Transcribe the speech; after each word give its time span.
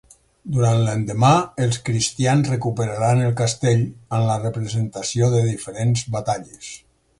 Durant 0.53 0.77
l'endemà, 0.85 1.33
els 1.65 1.77
cristians 1.89 2.49
recuperaran 2.53 3.21
el 3.27 3.37
Castell 3.43 3.85
amb 4.19 4.27
la 4.31 4.41
representació 4.47 5.33
de 5.37 5.45
diferents 5.53 6.07
batalles. 6.19 6.75